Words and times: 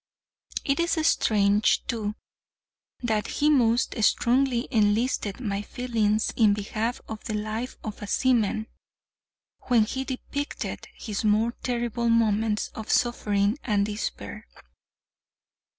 It 0.65 0.79
is 0.79 0.93
strange, 1.05 1.85
too, 1.85 2.15
that 3.03 3.27
he 3.27 3.51
most 3.51 3.93
strongly 4.03 4.67
enlisted 4.71 5.39
my 5.39 5.61
feelings 5.61 6.33
in 6.35 6.55
behalf 6.55 6.99
of 7.07 7.23
the 7.25 7.35
life 7.35 7.77
of 7.83 8.01
a 8.01 8.07
seaman, 8.07 8.65
when 9.67 9.83
he 9.83 10.03
depicted 10.03 10.87
his 10.95 11.23
more 11.23 11.51
terrible 11.61 12.09
moments 12.09 12.69
of 12.69 12.91
suffering 12.91 13.59
and 13.63 13.85
despair. 13.85 14.47